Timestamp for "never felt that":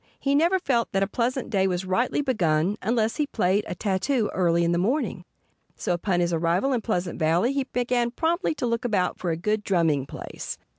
0.33-1.03